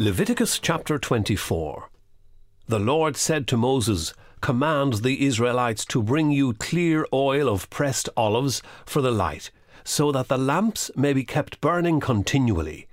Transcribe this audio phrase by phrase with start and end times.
[0.00, 1.90] Leviticus chapter 24.
[2.66, 8.08] The Lord said to Moses, Command the Israelites to bring you clear oil of pressed
[8.16, 9.50] olives for the light,
[9.84, 12.88] so that the lamps may be kept burning continually.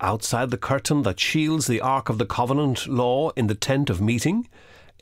[0.00, 4.00] Outside the curtain that shields the Ark of the Covenant law in the tent of
[4.00, 4.48] meeting,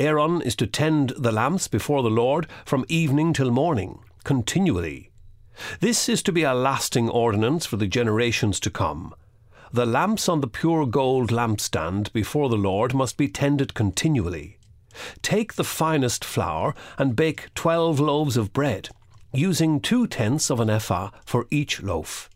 [0.01, 5.13] Aaron is to tend the lamps before the Lord from evening till morning, continually.
[5.79, 9.15] This is to be a lasting ordinance for the generations to come.
[9.73, 14.59] The lamps on the pure gold lampstand before the Lord must be tended continually.
[15.23, 18.89] Take the finest flour and bake twelve loaves of bread,
[19.33, 22.31] using two tenths of an ephah for each loaf.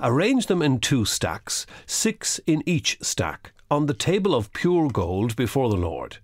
[0.00, 5.34] Arrange them in two stacks, six in each stack, on the table of pure gold
[5.36, 6.18] before the Lord.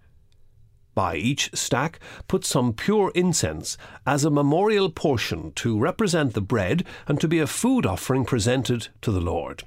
[0.95, 6.85] By each stack, put some pure incense as a memorial portion to represent the bread
[7.07, 9.63] and to be a food offering presented to the Lord.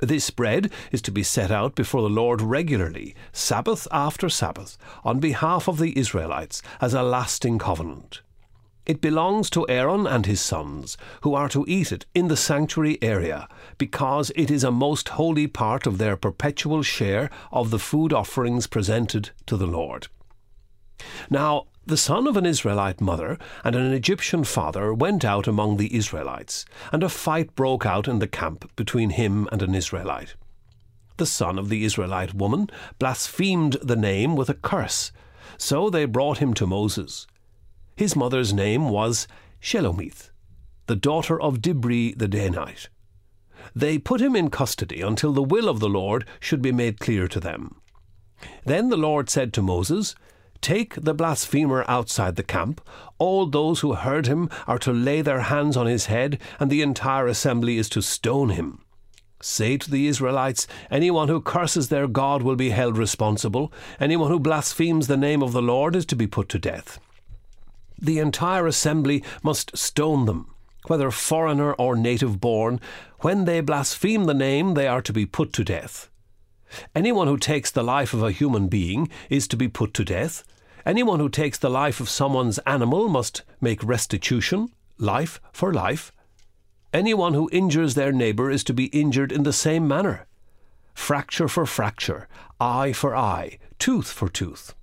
[0.00, 5.20] This bread is to be set out before the Lord regularly, Sabbath after Sabbath, on
[5.20, 8.22] behalf of the Israelites, as a lasting covenant.
[8.86, 12.98] It belongs to Aaron and his sons, who are to eat it in the sanctuary
[13.02, 13.46] area,
[13.76, 18.66] because it is a most holy part of their perpetual share of the food offerings
[18.66, 20.08] presented to the Lord.
[21.28, 25.94] Now, the son of an Israelite mother and an Egyptian father went out among the
[25.94, 30.36] Israelites, and a fight broke out in the camp between him and an Israelite.
[31.16, 32.70] The son of the Israelite woman
[33.00, 35.10] blasphemed the name with a curse,
[35.58, 37.26] so they brought him to Moses.
[37.96, 39.26] His mother's name was
[39.60, 40.30] Shelomith,
[40.86, 42.88] the daughter of Dibri the Danite.
[43.74, 47.26] They put him in custody until the will of the Lord should be made clear
[47.26, 47.80] to them.
[48.64, 50.14] Then the Lord said to Moses,
[50.60, 52.80] Take the blasphemer outside the camp.
[53.18, 56.82] All those who heard him are to lay their hands on his head, and the
[56.82, 58.84] entire assembly is to stone him.
[59.42, 63.72] Say to the Israelites, anyone who curses their God will be held responsible.
[63.98, 67.00] Anyone who blasphemes the name of the Lord is to be put to death.
[67.98, 70.54] The entire assembly must stone them,
[70.88, 72.80] whether foreigner or native born.
[73.20, 76.09] When they blaspheme the name, they are to be put to death.
[76.94, 80.44] Anyone who takes the life of a human being is to be put to death.
[80.86, 86.12] Anyone who takes the life of someone's animal must make restitution, life for life.
[86.92, 90.26] Anyone who injures their neighbour is to be injured in the same manner.
[90.94, 92.28] Fracture for fracture,
[92.58, 94.74] eye for eye, tooth for tooth.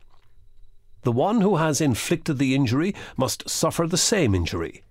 [1.04, 4.84] The one who has inflicted the injury must suffer the same injury.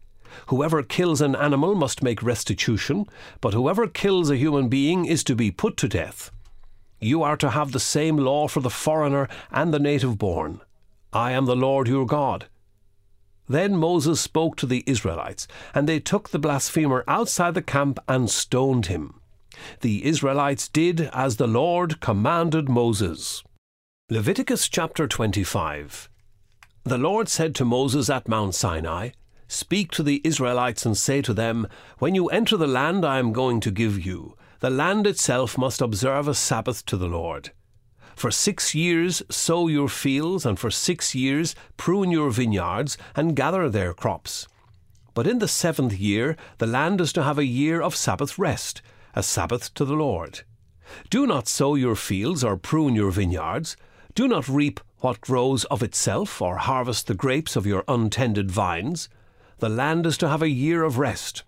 [0.49, 3.07] Whoever kills an animal must make restitution,
[3.41, 6.31] but whoever kills a human being is to be put to death.
[7.01, 10.61] You are to have the same law for the foreigner and the native born.
[11.13, 12.47] I am the Lord your God.
[13.49, 18.29] Then Moses spoke to the Israelites, and they took the blasphemer outside the camp and
[18.29, 19.21] stoned him.
[19.81, 23.45] The Israelites did as the Lord commanded Moses.
[24.11, 26.11] Leviticus chapter 25.
[26.85, 29.11] The Lord said to Moses at Mount Sinai,
[29.49, 31.69] Speak to the Israelites and say to them,
[31.99, 35.81] When you enter the land I am going to give you, the land itself must
[35.81, 37.51] observe a Sabbath to the Lord.
[38.15, 43.69] For six years sow your fields, and for six years prune your vineyards, and gather
[43.69, 44.49] their crops.
[45.13, 48.83] But in the seventh year the land is to have a year of Sabbath rest,
[49.15, 50.41] a Sabbath to the Lord.
[51.11, 53.77] Do not sow your fields or prune your vineyards.
[54.15, 59.09] Do not reap what grows of itself, or harvest the grapes of your untended vines.
[59.59, 61.43] The land is to have a year of rest.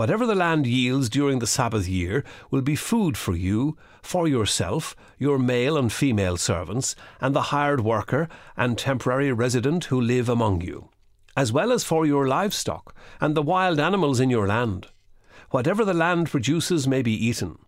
[0.00, 4.96] Whatever the land yields during the Sabbath year will be food for you, for yourself,
[5.18, 8.26] your male and female servants, and the hired worker
[8.56, 10.88] and temporary resident who live among you,
[11.36, 14.86] as well as for your livestock and the wild animals in your land.
[15.50, 17.58] Whatever the land produces may be eaten.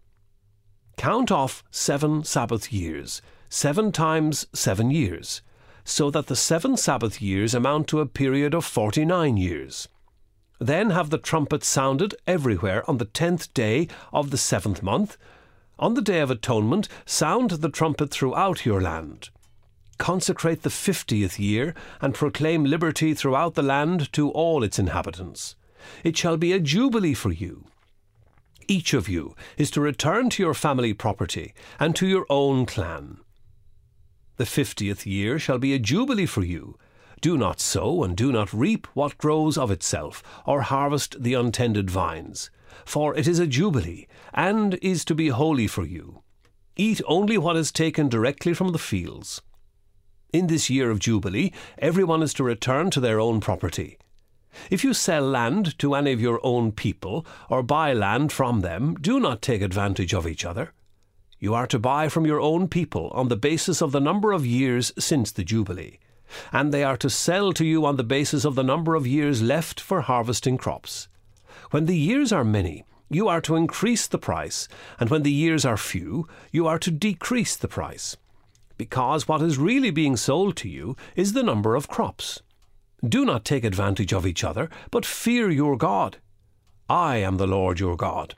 [0.96, 3.20] Count off seven Sabbath years,
[3.50, 5.42] seven times seven years,
[5.84, 9.86] so that the seven Sabbath years amount to a period of forty nine years.
[10.62, 15.16] Then have the trumpet sounded everywhere on the tenth day of the seventh month.
[15.78, 19.30] On the day of atonement, sound the trumpet throughout your land.
[19.98, 25.56] Consecrate the fiftieth year, and proclaim liberty throughout the land to all its inhabitants.
[26.04, 27.66] It shall be a jubilee for you
[28.68, 33.18] each of you is to return to your family property and to your own clan.
[34.36, 36.78] The fiftieth year shall be a jubilee for you.
[37.22, 41.88] Do not sow and do not reap what grows of itself, or harvest the untended
[41.88, 42.50] vines.
[42.84, 46.22] For it is a jubilee, and is to be holy for you.
[46.74, 49.40] Eat only what is taken directly from the fields.
[50.32, 53.98] In this year of Jubilee, everyone is to return to their own property.
[54.68, 58.96] If you sell land to any of your own people, or buy land from them,
[59.00, 60.72] do not take advantage of each other.
[61.38, 64.44] You are to buy from your own people on the basis of the number of
[64.44, 65.98] years since the Jubilee,
[66.52, 69.42] and they are to sell to you on the basis of the number of years
[69.42, 71.08] left for harvesting crops.
[71.70, 74.68] When the years are many, you are to increase the price,
[74.98, 78.16] and when the years are few, you are to decrease the price.
[78.78, 82.40] Because what is really being sold to you is the number of crops.
[83.06, 86.18] Do not take advantage of each other, but fear your God.
[86.88, 88.34] I am the Lord your God.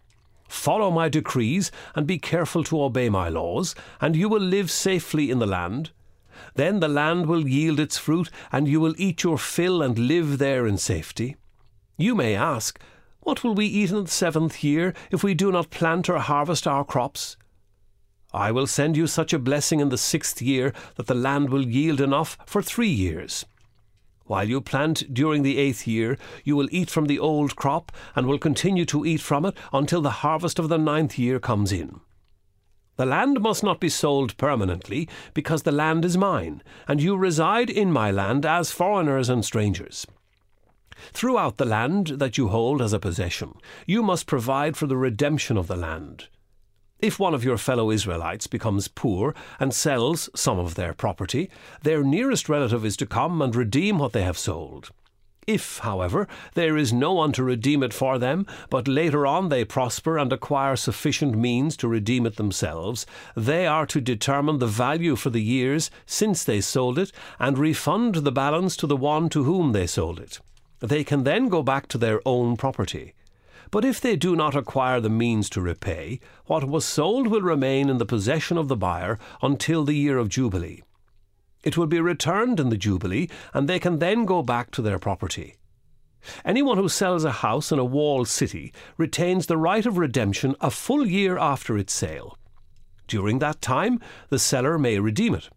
[0.49, 5.31] Follow my decrees and be careful to obey my laws, and you will live safely
[5.31, 5.91] in the land.
[6.55, 10.39] Then the land will yield its fruit, and you will eat your fill and live
[10.39, 11.37] there in safety.
[11.97, 12.79] You may ask,
[13.21, 16.67] What will we eat in the seventh year if we do not plant or harvest
[16.67, 17.37] our crops?
[18.33, 21.65] I will send you such a blessing in the sixth year that the land will
[21.65, 23.45] yield enough for three years.
[24.27, 28.27] While you plant during the eighth year, you will eat from the old crop, and
[28.27, 32.01] will continue to eat from it until the harvest of the ninth year comes in.
[32.97, 37.69] The land must not be sold permanently, because the land is mine, and you reside
[37.69, 40.07] in my land as foreigners and strangers.
[41.13, 43.55] Throughout the land that you hold as a possession,
[43.87, 46.29] you must provide for the redemption of the land.
[47.01, 51.51] If one of your fellow Israelites becomes poor and sells some of their property,
[51.83, 54.91] their nearest relative is to come and redeem what they have sold.
[55.47, 59.65] If, however, there is no one to redeem it for them, but later on they
[59.65, 63.05] prosper and acquire sufficient means to redeem it themselves,
[63.37, 68.15] they are to determine the value for the years since they sold it and refund
[68.15, 70.41] the balance to the one to whom they sold it.
[70.81, 73.15] They can then go back to their own property.
[73.71, 77.91] But if they do not acquire the means to repay, what was sold will remain
[77.91, 80.83] in the possession of the buyer until the year of Jubilee.
[81.65, 84.99] It will be returned in the Jubilee, and they can then go back to their
[84.99, 85.57] property.
[86.45, 90.71] Anyone who sells a house in a walled city retains the right of redemption a
[90.71, 92.39] full year after its sale.
[93.09, 95.49] During that time, the seller may redeem it.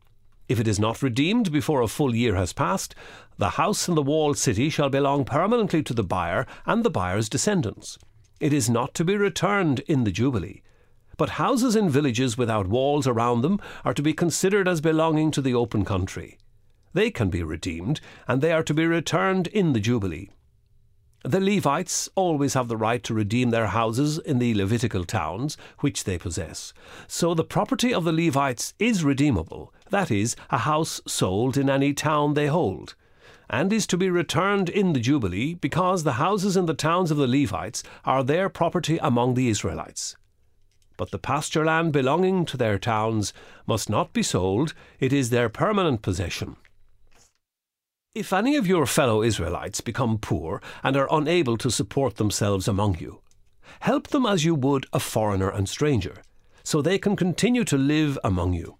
[0.49, 2.95] If it is not redeemed before a full year has passed,
[3.37, 7.27] the house in the walled city shall belong permanently to the buyer and the buyer's
[7.29, 7.97] descendants.
[8.39, 10.61] It is not to be returned in the Jubilee.
[11.17, 15.41] But houses in villages without walls around them are to be considered as belonging to
[15.41, 16.37] the open country.
[16.93, 20.29] They can be redeemed, and they are to be returned in the Jubilee.
[21.23, 26.03] The Levites always have the right to redeem their houses in the Levitical towns which
[26.03, 26.71] they possess.
[27.07, 31.93] So the property of the Levites is redeemable, that is, a house sold in any
[31.93, 32.95] town they hold
[33.49, 37.17] and is to be returned in the Jubilee, because the houses in the towns of
[37.17, 40.15] the Levites are their property among the Israelites.
[40.97, 43.31] But the pasture land belonging to their towns
[43.65, 46.57] must not be sold, it is their permanent possession.
[48.15, 52.97] If any of your fellow Israelites become poor and are unable to support themselves among
[52.97, 53.21] you,
[53.81, 56.23] help them as you would a foreigner and stranger,
[56.63, 58.77] so they can continue to live among you.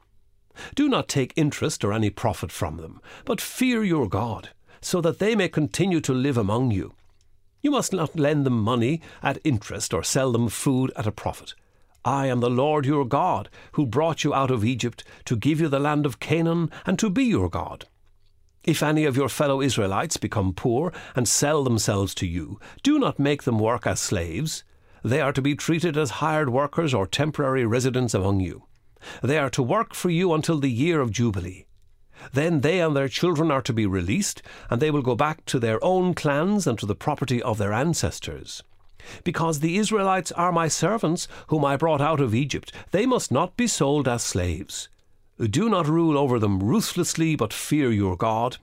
[0.74, 4.50] Do not take interest or any profit from them, but fear your God
[4.82, 6.94] so that they may continue to live among you.
[7.62, 11.54] You must not lend them money at interest or sell them food at a profit.
[12.08, 15.68] I am the Lord your God, who brought you out of Egypt to give you
[15.68, 17.86] the land of Canaan and to be your God.
[18.64, 23.20] If any of your fellow Israelites become poor and sell themselves to you, do not
[23.20, 24.64] make them work as slaves.
[25.04, 28.64] They are to be treated as hired workers or temporary residents among you.
[29.22, 31.66] They are to work for you until the year of Jubilee.
[32.32, 35.60] Then they and their children are to be released, and they will go back to
[35.60, 38.64] their own clans and to the property of their ancestors.
[39.24, 43.58] Because the Israelites are my servants, whom I brought out of Egypt, they must not
[43.58, 44.90] be sold as slaves.
[45.40, 48.58] Do not rule over them ruthlessly, but fear your God.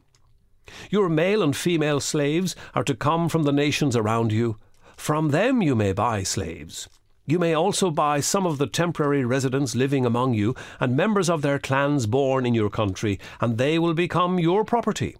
[0.90, 4.58] Your male and female slaves are to come from the nations around you.
[4.96, 6.88] From them you may buy slaves.
[7.26, 11.42] You may also buy some of the temporary residents living among you and members of
[11.42, 15.16] their clans born in your country, and they will become your property.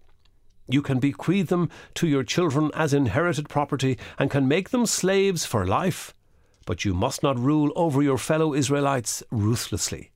[0.67, 5.45] You can bequeath them to your children as inherited property and can make them slaves
[5.45, 6.15] for life,
[6.65, 10.11] but you must not rule over your fellow Israelites ruthlessly.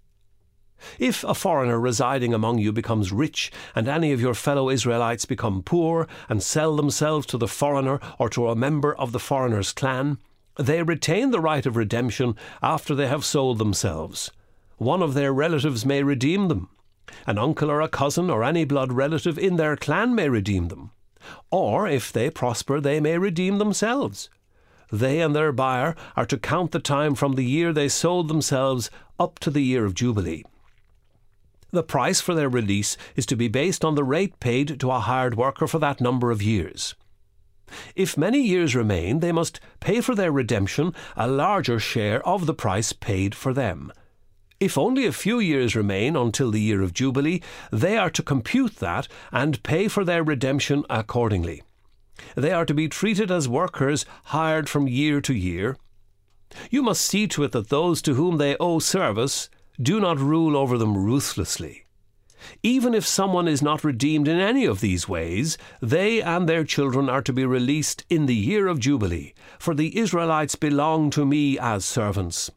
[0.98, 5.62] If a foreigner residing among you becomes rich, and any of your fellow Israelites become
[5.62, 10.18] poor, and sell themselves to the foreigner or to a member of the foreigner's clan,
[10.56, 14.30] they retain the right of redemption after they have sold themselves.
[14.76, 16.70] One of their relatives may redeem them.
[17.26, 20.90] An uncle or a cousin or any blood relative in their clan may redeem them.
[21.50, 24.30] Or, if they prosper, they may redeem themselves.
[24.90, 28.90] They and their buyer are to count the time from the year they sold themselves
[29.18, 30.44] up to the year of Jubilee.
[31.70, 35.00] The price for their release is to be based on the rate paid to a
[35.00, 36.94] hired worker for that number of years.
[37.94, 42.54] If many years remain, they must pay for their redemption a larger share of the
[42.54, 43.92] price paid for them.
[44.60, 48.76] If only a few years remain until the year of Jubilee, they are to compute
[48.76, 51.62] that and pay for their redemption accordingly.
[52.34, 55.76] They are to be treated as workers hired from year to year.
[56.70, 59.48] You must see to it that those to whom they owe service
[59.80, 61.84] do not rule over them ruthlessly.
[62.64, 67.08] Even if someone is not redeemed in any of these ways, they and their children
[67.08, 71.58] are to be released in the year of Jubilee, for the Israelites belong to me
[71.58, 72.50] as servants.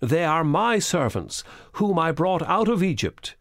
[0.00, 3.36] They are my servants, whom I brought out of Egypt.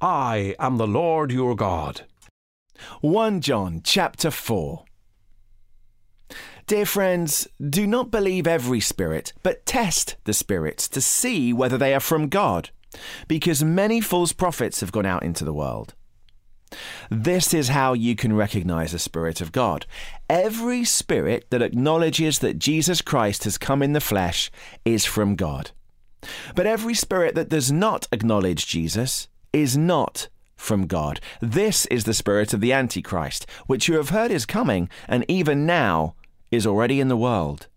[0.00, 2.02] I am the Lord your God.
[3.00, 4.84] 1 John chapter 4
[6.66, 11.94] Dear friends, do not believe every spirit, but test the spirits to see whether they
[11.94, 12.70] are from God
[13.26, 15.94] because many false prophets have gone out into the world.
[17.10, 19.86] This is how you can recognize the Spirit of God.
[20.28, 24.50] Every spirit that acknowledges that Jesus Christ has come in the flesh
[24.84, 25.70] is from God.
[26.54, 31.20] But every spirit that does not acknowledge Jesus is not from God.
[31.40, 35.66] This is the spirit of the Antichrist, which you have heard is coming, and even
[35.66, 36.14] now
[36.50, 37.68] is already in the world.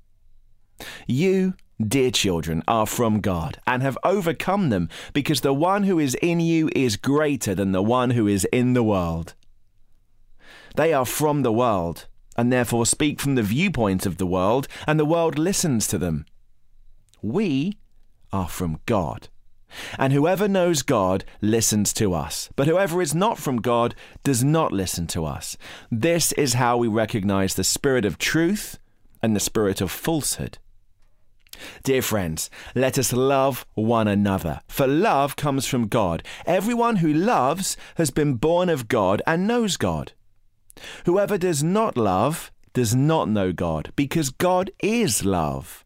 [1.08, 1.54] You
[1.88, 6.40] dear children, are from God and have overcome them, because the one who is in
[6.40, 9.34] you is greater than the one who is in the world.
[10.76, 12.08] They are from the world,
[12.38, 16.26] and therefore speak from the viewpoint of the world, and the world listens to them.
[17.22, 17.78] We
[18.32, 19.30] are from God.
[19.98, 22.50] And whoever knows God listens to us.
[22.56, 25.58] But whoever is not from God does not listen to us.
[25.90, 28.78] This is how we recognize the spirit of truth
[29.22, 30.58] and the spirit of falsehood.
[31.84, 36.24] Dear friends, let us love one another, for love comes from God.
[36.46, 40.14] Everyone who loves has been born of God and knows God.
[41.06, 45.86] Whoever does not love does not know God, because God is love.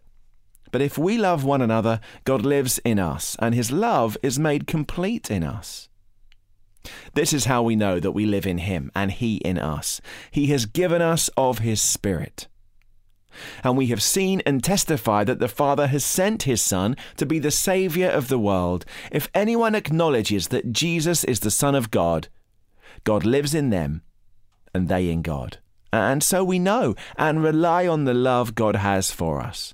[0.71, 4.67] But if we love one another, God lives in us, and his love is made
[4.67, 5.89] complete in us.
[7.13, 10.01] This is how we know that we live in him and he in us.
[10.31, 12.47] He has given us of his Spirit.
[13.63, 17.39] And we have seen and testified that the Father has sent his Son to be
[17.39, 18.85] the Saviour of the world.
[19.11, 22.27] If anyone acknowledges that Jesus is the Son of God,
[23.03, 24.01] God lives in them,
[24.73, 25.59] and they in God.
[25.93, 29.73] And so we know and rely on the love God has for us.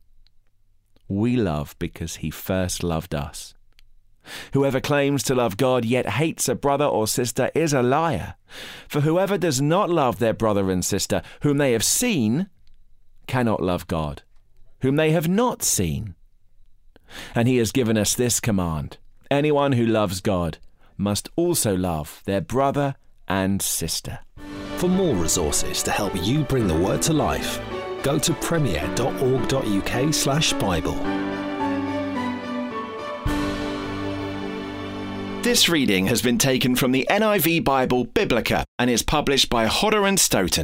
[1.11, 3.53] We love because he first loved us.
[4.53, 8.35] Whoever claims to love God yet hates a brother or sister is a liar.
[8.87, 12.49] For whoever does not love their brother and sister whom they have seen
[13.27, 14.23] cannot love God,
[14.79, 16.15] whom they have not seen.
[17.35, 18.97] And he has given us this command
[19.29, 20.59] anyone who loves God
[20.95, 22.95] must also love their brother
[23.27, 24.19] and sister.
[24.77, 27.59] For more resources to help you bring the word to life,
[28.03, 30.95] go to premier.org.uk slash Bible.
[35.41, 40.05] This reading has been taken from the NIV Bible Biblica and is published by Hodder
[40.05, 40.59] and Stoughton.